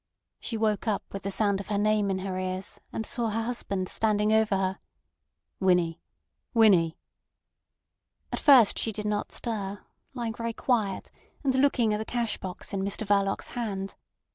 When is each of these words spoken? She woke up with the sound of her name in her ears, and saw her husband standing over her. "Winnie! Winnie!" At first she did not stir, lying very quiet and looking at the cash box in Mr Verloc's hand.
She 0.39 0.57
woke 0.57 0.87
up 0.87 1.03
with 1.13 1.21
the 1.21 1.29
sound 1.29 1.59
of 1.59 1.67
her 1.67 1.77
name 1.77 2.09
in 2.09 2.17
her 2.25 2.35
ears, 2.39 2.81
and 2.91 3.05
saw 3.05 3.29
her 3.29 3.43
husband 3.43 3.87
standing 3.87 4.33
over 4.33 4.57
her. 4.57 4.79
"Winnie! 5.59 6.01
Winnie!" 6.55 6.97
At 8.33 8.39
first 8.39 8.79
she 8.79 8.91
did 8.91 9.05
not 9.05 9.31
stir, 9.31 9.85
lying 10.15 10.33
very 10.33 10.53
quiet 10.53 11.11
and 11.43 11.53
looking 11.53 11.93
at 11.93 11.97
the 11.99 12.05
cash 12.05 12.39
box 12.39 12.73
in 12.73 12.81
Mr 12.81 13.05
Verloc's 13.05 13.51
hand. 13.51 13.93